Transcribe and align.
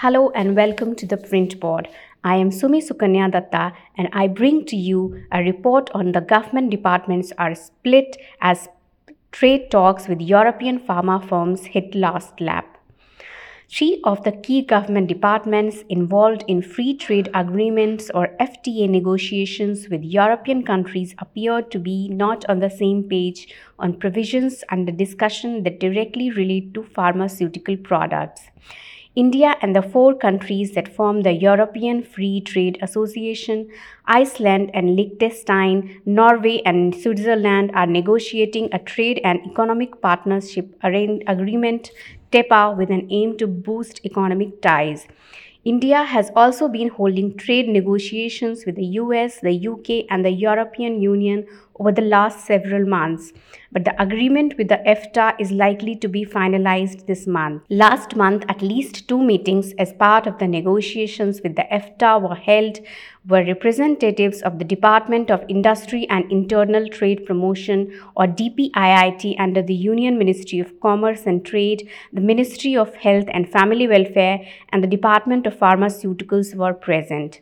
Hello 0.00 0.28
and 0.34 0.54
welcome 0.54 0.94
to 0.96 1.06
the 1.06 1.16
PrintPod. 1.16 1.86
I 2.22 2.36
am 2.36 2.50
Sumi 2.50 2.82
Sukanya 2.82 3.30
Dutta 3.32 3.72
and 3.96 4.10
I 4.12 4.26
bring 4.26 4.66
to 4.66 4.76
you 4.76 5.24
a 5.32 5.42
report 5.42 5.88
on 5.94 6.12
the 6.12 6.20
government 6.20 6.68
departments 6.68 7.32
are 7.38 7.54
split 7.54 8.18
as 8.42 8.68
trade 9.32 9.70
talks 9.70 10.06
with 10.06 10.20
European 10.20 10.78
pharma 10.80 11.26
firms 11.26 11.64
hit 11.64 11.94
last 11.94 12.42
lap. 12.42 12.76
Three 13.70 14.02
of 14.04 14.22
the 14.22 14.32
key 14.32 14.60
government 14.60 15.08
departments 15.08 15.82
involved 15.88 16.44
in 16.46 16.60
free 16.60 16.94
trade 16.94 17.30
agreements 17.32 18.10
or 18.12 18.36
FTA 18.38 18.90
negotiations 18.90 19.88
with 19.88 20.04
European 20.04 20.62
countries 20.62 21.14
appear 21.20 21.62
to 21.62 21.78
be 21.78 22.10
not 22.10 22.44
on 22.50 22.58
the 22.58 22.68
same 22.68 23.04
page 23.04 23.48
on 23.78 23.98
provisions 23.98 24.62
under 24.68 24.92
discussion 24.92 25.62
that 25.62 25.80
directly 25.80 26.30
relate 26.30 26.74
to 26.74 26.82
pharmaceutical 26.82 27.78
products. 27.78 28.50
India 29.16 29.56
and 29.62 29.74
the 29.74 29.80
four 29.80 30.14
countries 30.14 30.72
that 30.72 30.94
form 30.94 31.22
the 31.22 31.32
European 31.32 32.02
Free 32.02 32.42
Trade 32.42 32.78
Association, 32.82 33.70
Iceland 34.04 34.70
and 34.74 34.94
Liechtenstein, 34.94 36.02
Norway 36.04 36.60
and 36.66 36.94
Switzerland 36.94 37.70
are 37.72 37.86
negotiating 37.86 38.68
a 38.72 38.78
trade 38.78 39.22
and 39.24 39.40
economic 39.50 40.02
partnership 40.02 40.74
agreement 40.82 41.92
TEPA 42.30 42.76
with 42.76 42.90
an 42.90 43.08
aim 43.10 43.38
to 43.38 43.46
boost 43.46 44.02
economic 44.04 44.60
ties. 44.60 45.06
India 45.64 46.04
has 46.04 46.30
also 46.36 46.68
been 46.68 46.88
holding 46.88 47.36
trade 47.38 47.68
negotiations 47.68 48.66
with 48.66 48.76
the 48.76 48.86
US, 49.00 49.40
the 49.40 49.66
UK, 49.66 50.04
and 50.10 50.26
the 50.26 50.30
European 50.30 51.00
Union 51.00 51.46
over 51.78 51.92
the 51.92 52.02
last 52.02 52.46
several 52.46 52.86
months, 52.86 53.32
but 53.72 53.84
the 53.84 54.00
agreement 54.02 54.56
with 54.56 54.68
the 54.68 54.80
EFTA 54.86 55.34
is 55.38 55.50
likely 55.50 55.94
to 55.96 56.08
be 56.08 56.24
finalized 56.24 57.06
this 57.06 57.26
month. 57.26 57.62
Last 57.68 58.16
month, 58.16 58.44
at 58.48 58.62
least 58.62 59.08
two 59.08 59.22
meetings 59.22 59.72
as 59.78 59.92
part 59.92 60.26
of 60.26 60.38
the 60.38 60.46
negotiations 60.46 61.42
with 61.42 61.56
the 61.56 61.66
EFTA 61.70 62.20
were 62.22 62.36
held 62.36 62.78
were 63.28 63.44
representatives 63.44 64.40
of 64.42 64.58
the 64.60 64.64
Department 64.64 65.30
of 65.32 65.44
Industry 65.48 66.06
and 66.08 66.30
Internal 66.30 66.88
Trade 66.88 67.26
Promotion 67.26 68.00
or 68.14 68.26
DPIIT 68.26 69.34
under 69.40 69.62
the 69.62 69.74
Union 69.74 70.16
Ministry 70.16 70.60
of 70.60 70.78
Commerce 70.80 71.26
and 71.26 71.44
Trade, 71.44 71.88
the 72.12 72.20
Ministry 72.20 72.76
of 72.76 72.94
Health 72.94 73.26
and 73.32 73.50
Family 73.50 73.88
Welfare, 73.88 74.46
and 74.68 74.82
the 74.82 74.86
Department 74.86 75.44
of 75.46 75.58
Pharmaceuticals 75.58 76.54
were 76.54 76.72
present. 76.72 77.40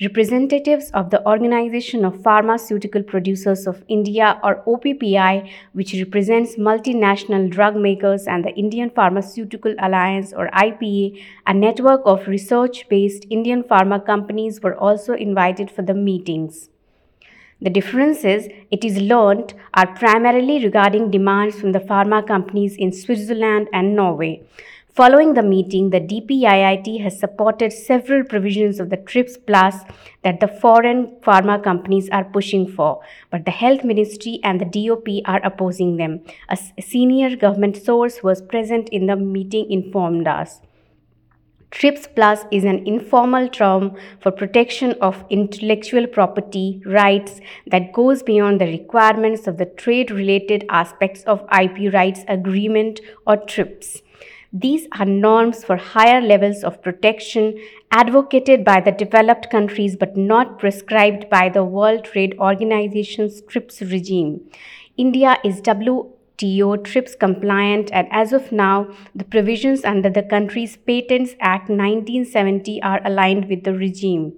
Representatives 0.00 0.90
of 0.92 1.10
the 1.10 1.24
Organization 1.26 2.04
of 2.04 2.22
Pharmaceutical 2.22 3.02
Producers 3.02 3.66
of 3.66 3.73
India 3.88 4.38
or 4.42 4.62
OPPI, 4.66 5.50
which 5.72 5.94
represents 5.94 6.56
multinational 6.56 7.48
drug 7.48 7.76
makers, 7.76 8.26
and 8.26 8.44
the 8.44 8.54
Indian 8.54 8.90
Pharmaceutical 8.90 9.74
Alliance 9.78 10.32
or 10.32 10.48
IPA, 10.50 11.22
a 11.46 11.54
network 11.54 12.02
of 12.04 12.28
research 12.28 12.88
based 12.88 13.26
Indian 13.30 13.62
pharma 13.62 14.04
companies, 14.04 14.60
were 14.60 14.76
also 14.76 15.14
invited 15.14 15.70
for 15.70 15.82
the 15.82 15.94
meetings. 15.94 16.68
The 17.60 17.70
differences, 17.70 18.48
it 18.70 18.84
is 18.84 18.98
learnt, 18.98 19.54
are 19.72 19.94
primarily 19.94 20.62
regarding 20.62 21.10
demands 21.10 21.58
from 21.58 21.72
the 21.72 21.80
pharma 21.80 22.26
companies 22.26 22.76
in 22.76 22.92
Switzerland 22.92 23.68
and 23.72 23.96
Norway. 23.96 24.42
Following 24.94 25.34
the 25.34 25.42
meeting, 25.42 25.90
the 25.90 25.98
DPIIT 25.98 27.02
has 27.02 27.18
supported 27.18 27.72
several 27.72 28.22
provisions 28.22 28.78
of 28.78 28.90
the 28.90 28.96
TRIPS 28.96 29.38
Plus 29.38 29.74
that 30.22 30.38
the 30.38 30.46
foreign 30.46 31.16
pharma 31.20 31.60
companies 31.60 32.08
are 32.10 32.22
pushing 32.22 32.68
for, 32.68 33.00
but 33.28 33.44
the 33.44 33.50
Health 33.50 33.82
Ministry 33.82 34.38
and 34.44 34.60
the 34.60 34.64
DOP 34.66 35.08
are 35.24 35.44
opposing 35.44 35.96
them. 35.96 36.20
A 36.48 36.56
senior 36.80 37.34
government 37.34 37.76
source 37.76 38.22
was 38.22 38.40
present 38.40 38.88
in 38.90 39.06
the 39.06 39.16
meeting 39.16 39.68
informed 39.68 40.28
us. 40.28 40.60
TRIPS 41.72 42.06
Plus 42.14 42.44
is 42.52 42.62
an 42.62 42.86
informal 42.86 43.48
term 43.48 43.96
for 44.20 44.30
protection 44.30 44.92
of 45.00 45.24
intellectual 45.28 46.06
property 46.06 46.80
rights 46.86 47.40
that 47.66 47.92
goes 47.92 48.22
beyond 48.22 48.60
the 48.60 48.66
requirements 48.66 49.48
of 49.48 49.56
the 49.56 49.66
trade 49.66 50.12
related 50.12 50.64
aspects 50.68 51.24
of 51.24 51.44
IP 51.52 51.92
rights 51.92 52.20
agreement 52.28 53.00
or 53.26 53.38
TRIPS. 53.38 54.03
These 54.56 54.86
are 54.96 55.04
norms 55.04 55.64
for 55.64 55.76
higher 55.76 56.20
levels 56.20 56.62
of 56.62 56.80
protection 56.80 57.58
advocated 57.90 58.64
by 58.64 58.80
the 58.80 58.92
developed 58.92 59.50
countries 59.50 59.96
but 59.96 60.16
not 60.16 60.60
prescribed 60.60 61.28
by 61.28 61.48
the 61.48 61.64
World 61.64 62.04
Trade 62.04 62.36
Organization's 62.38 63.42
TRIPS 63.42 63.82
regime. 63.82 64.42
India 64.96 65.38
is 65.42 65.60
WTO 65.60 66.84
TRIPS 66.84 67.16
compliant 67.16 67.90
and 67.92 68.06
as 68.12 68.32
of 68.32 68.52
now, 68.52 68.94
the 69.12 69.24
provisions 69.24 69.84
under 69.84 70.08
the 70.08 70.22
country's 70.22 70.76
Patents 70.76 71.34
Act 71.40 71.68
1970 71.68 72.80
are 72.80 73.00
aligned 73.04 73.48
with 73.48 73.64
the 73.64 73.74
regime. 73.74 74.34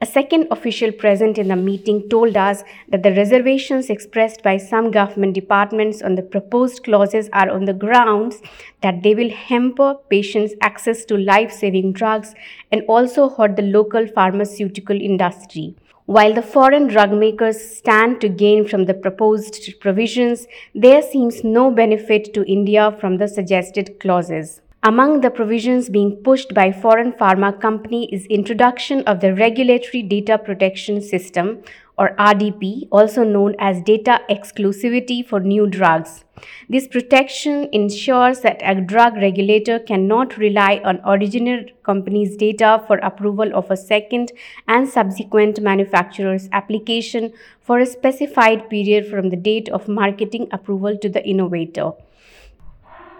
A 0.00 0.06
second 0.06 0.46
official 0.52 0.92
present 0.92 1.38
in 1.38 1.48
the 1.48 1.56
meeting 1.56 2.08
told 2.08 2.36
us 2.36 2.62
that 2.88 3.02
the 3.02 3.12
reservations 3.14 3.90
expressed 3.90 4.44
by 4.44 4.56
some 4.56 4.92
government 4.92 5.34
departments 5.34 6.02
on 6.02 6.14
the 6.14 6.22
proposed 6.22 6.84
clauses 6.84 7.28
are 7.32 7.50
on 7.50 7.64
the 7.64 7.72
grounds 7.72 8.40
that 8.80 9.02
they 9.02 9.16
will 9.16 9.30
hamper 9.30 9.96
patients' 10.08 10.54
access 10.60 11.04
to 11.06 11.16
life 11.16 11.50
saving 11.50 11.94
drugs 11.94 12.32
and 12.70 12.84
also 12.86 13.28
hurt 13.28 13.56
the 13.56 13.62
local 13.62 14.06
pharmaceutical 14.06 15.00
industry. 15.00 15.74
While 16.06 16.32
the 16.32 16.42
foreign 16.42 16.86
drug 16.86 17.10
makers 17.10 17.60
stand 17.60 18.20
to 18.20 18.28
gain 18.28 18.68
from 18.68 18.84
the 18.84 18.94
proposed 18.94 19.80
provisions, 19.80 20.46
there 20.76 21.02
seems 21.02 21.42
no 21.42 21.72
benefit 21.72 22.32
to 22.34 22.46
India 22.46 22.96
from 23.00 23.16
the 23.16 23.26
suggested 23.26 23.98
clauses. 23.98 24.60
Among 24.80 25.22
the 25.22 25.30
provisions 25.30 25.88
being 25.88 26.22
pushed 26.22 26.54
by 26.54 26.70
foreign 26.70 27.10
pharma 27.10 27.60
company 27.60 28.08
is 28.14 28.26
introduction 28.26 29.02
of 29.08 29.18
the 29.18 29.34
Regulatory 29.34 30.04
Data 30.04 30.38
Protection 30.38 31.02
System 31.02 31.64
or 31.98 32.14
RDP, 32.14 32.86
also 32.92 33.24
known 33.24 33.56
as 33.58 33.82
data 33.82 34.20
exclusivity 34.30 35.26
for 35.26 35.40
new 35.40 35.66
drugs. 35.66 36.24
This 36.68 36.86
protection 36.86 37.68
ensures 37.72 38.38
that 38.42 38.60
a 38.62 38.80
drug 38.80 39.16
regulator 39.16 39.80
cannot 39.80 40.38
rely 40.38 40.80
on 40.84 41.00
original 41.04 41.64
company's 41.82 42.36
data 42.36 42.84
for 42.86 42.98
approval 42.98 43.52
of 43.52 43.68
a 43.72 43.76
second 43.76 44.30
and 44.68 44.88
subsequent 44.88 45.60
manufacturer's 45.60 46.48
application 46.52 47.32
for 47.60 47.80
a 47.80 47.86
specified 47.86 48.70
period 48.70 49.08
from 49.08 49.30
the 49.30 49.36
date 49.36 49.68
of 49.70 49.88
marketing 49.88 50.46
approval 50.52 50.96
to 50.98 51.08
the 51.08 51.26
innovator 51.26 51.90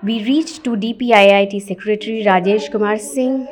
we 0.03 0.25
reached 0.25 0.63
to 0.63 0.77
DPIIT 0.77 1.61
Secretary 1.67 2.23
Rajesh 2.25 2.71
Kumar 2.71 2.99
Singh, 2.99 3.49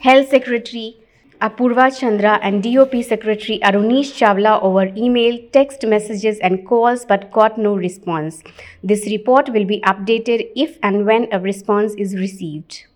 Health 0.00 0.28
Secretary 0.30 0.96
Apurva 1.40 1.96
Chandra 1.96 2.40
and 2.42 2.60
DOP 2.62 3.04
Secretary 3.04 3.60
Arunish 3.62 4.10
Chawla 4.18 4.60
over 4.62 4.86
email, 4.96 5.38
text 5.52 5.86
messages 5.86 6.40
and 6.40 6.66
calls 6.66 7.04
but 7.04 7.30
got 7.30 7.56
no 7.56 7.76
response. 7.76 8.42
This 8.82 9.06
report 9.06 9.50
will 9.50 9.64
be 9.64 9.80
updated 9.82 10.50
if 10.56 10.76
and 10.82 11.06
when 11.06 11.28
a 11.30 11.38
response 11.38 11.94
is 11.94 12.16
received. 12.16 12.86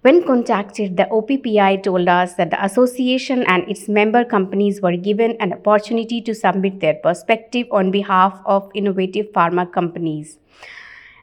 When 0.00 0.24
contacted, 0.24 0.96
the 0.96 1.04
OPPI 1.12 1.82
told 1.82 2.08
us 2.08 2.34
that 2.34 2.50
the 2.50 2.64
association 2.64 3.42
and 3.42 3.68
its 3.68 3.88
member 3.88 4.24
companies 4.24 4.80
were 4.80 4.96
given 4.96 5.36
an 5.38 5.52
opportunity 5.52 6.22
to 6.22 6.34
submit 6.34 6.80
their 6.80 6.94
perspective 6.94 7.66
on 7.70 7.90
behalf 7.90 8.40
of 8.46 8.70
innovative 8.74 9.26
pharma 9.32 9.70
companies. 9.70 10.38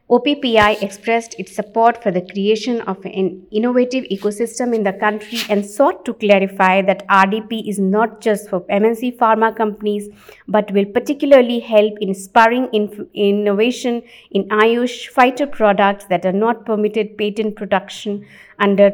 OPPI 0.10 0.82
expressed 0.82 1.36
its 1.38 1.56
support 1.56 2.02
for 2.02 2.10
the 2.10 2.22
creation 2.22 2.82
of 2.82 2.98
an 3.06 3.46
innovative 3.52 4.06
ecosystem 4.06 4.74
in 4.74 4.84
the 4.84 4.94
country 4.94 5.38
and 5.50 5.64
sought 5.64 6.04
to 6.04 6.16
clarify 6.16 6.82
that 6.82 7.08
RDP 7.08 7.70
is 7.70 7.78
not 7.78 8.20
just 8.20 8.50
for 8.50 8.62
MNC 8.62 9.18
pharma 9.18 9.56
companies 9.56 10.10
but 10.48 10.72
will 10.72 10.86
particularly 10.86 11.60
help 11.60 11.94
in 12.02 12.16
spurring 12.16 12.66
innovation 13.14 14.02
in 14.32 14.46
Ayush 14.46 15.14
phyto 15.14 15.52
products 15.52 16.06
that 16.06 16.26
are 16.26 16.40
not 16.46 16.66
permitted 16.66 17.16
patent 17.16 17.56
production 17.56 18.26
under 18.58 18.92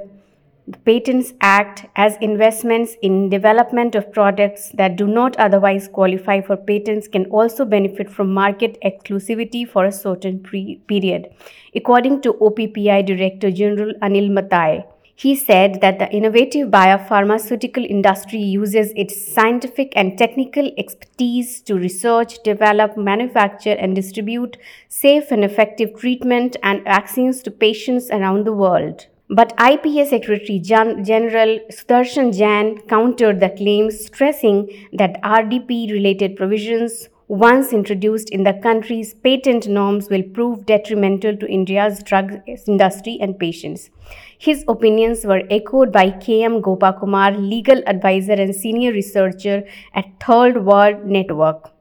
the 0.67 0.79
Patents 0.79 1.31
Act 1.41 1.85
as 1.95 2.17
investments 2.21 2.95
in 3.03 3.29
development 3.29 3.93
of 3.93 4.11
products 4.11 4.71
that 4.71 4.95
do 4.95 5.05
not 5.05 5.35
otherwise 5.37 5.87
qualify 5.87 6.41
for 6.41 6.57
patents 6.57 7.07
can 7.07 7.25
also 7.25 7.65
benefit 7.65 8.09
from 8.09 8.33
market 8.33 8.75
exclusivity 8.83 9.69
for 9.69 9.85
a 9.85 9.91
certain 9.91 10.39
period, 10.39 11.29
according 11.75 12.19
to 12.21 12.33
OPPI 12.33 13.05
Director 13.05 13.51
General 13.51 13.93
Anil 14.01 14.31
Matai. 14.31 14.85
He 15.13 15.35
said 15.35 15.81
that 15.81 15.99
the 15.99 16.11
innovative 16.11 16.69
biopharmaceutical 16.69 17.87
industry 17.87 18.39
uses 18.39 18.91
its 18.95 19.33
scientific 19.33 19.93
and 19.95 20.17
technical 20.17 20.71
expertise 20.79 21.61
to 21.61 21.75
research, 21.75 22.41
develop, 22.43 22.97
manufacture, 22.97 23.73
and 23.73 23.95
distribute 23.95 24.57
safe 24.89 25.31
and 25.31 25.45
effective 25.45 25.95
treatment 25.95 26.57
and 26.63 26.83
vaccines 26.83 27.43
to 27.43 27.51
patients 27.51 28.09
around 28.09 28.45
the 28.45 28.51
world. 28.51 29.05
But 29.27 29.57
IPA 29.57 30.07
Secretary 30.07 30.59
General 30.59 31.59
Sudarshan 31.71 32.31
Jain 32.37 32.79
countered 32.87 33.39
the 33.39 33.49
claims, 33.49 34.05
stressing 34.05 34.69
that 34.93 35.19
RDP 35.23 35.91
related 35.91 36.35
provisions 36.35 37.09
once 37.27 37.73
introduced 37.73 38.29
in 38.29 38.43
the 38.43 38.53
country's 38.53 39.15
patent 39.15 39.67
norms, 39.67 40.11
will 40.11 40.21
prove 40.21 40.67
detrimental 40.67 41.35
to 41.37 41.47
India's 41.47 42.03
drug 42.03 42.39
industry 42.67 43.17
and 43.19 43.39
patients. 43.39 43.89
His 44.37 44.63
opinions 44.67 45.25
were 45.25 45.41
echoed 45.49 45.91
by 45.91 46.11
K.M. 46.11 46.61
Gopakumar, 46.61 47.35
legal 47.35 47.81
advisor 47.87 48.33
and 48.33 48.53
senior 48.53 48.91
researcher 48.91 49.63
at 49.95 50.05
Third 50.23 50.63
World 50.63 51.03
Network. 51.03 51.71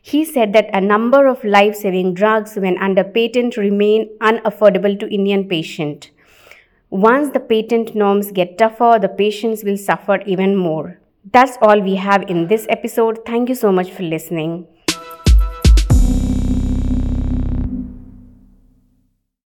He 0.00 0.24
said 0.24 0.52
that 0.52 0.70
a 0.72 0.80
number 0.80 1.26
of 1.26 1.42
life 1.42 1.74
saving 1.74 2.14
drugs, 2.14 2.54
when 2.54 2.78
under 2.78 3.02
patent, 3.02 3.56
remain 3.56 4.08
unaffordable 4.20 5.00
to 5.00 5.12
Indian 5.12 5.48
patients. 5.48 6.10
Once 6.92 7.32
the 7.32 7.40
patent 7.40 7.94
norms 7.94 8.30
get 8.32 8.58
tougher, 8.58 8.98
the 9.00 9.08
patients 9.08 9.64
will 9.64 9.78
suffer 9.78 10.20
even 10.26 10.54
more. 10.54 11.00
That's 11.32 11.56
all 11.62 11.80
we 11.80 11.94
have 11.94 12.28
in 12.28 12.48
this 12.48 12.66
episode. 12.68 13.20
Thank 13.24 13.48
you 13.48 13.54
so 13.54 13.72
much 13.72 13.90
for 13.90 14.02
listening. 14.02 14.66